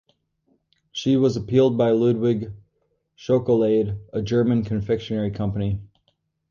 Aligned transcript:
This 0.95 1.15
was 1.15 1.37
appealed 1.37 1.77
by 1.77 1.91
Ludwig 1.91 2.53
Schokolade, 3.15 3.99
a 4.11 4.19
German 4.23 4.63
confectionery 4.63 5.29
company. 5.29 5.79